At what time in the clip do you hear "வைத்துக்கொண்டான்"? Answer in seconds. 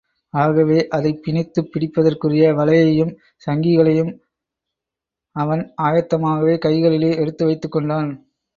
7.47-8.09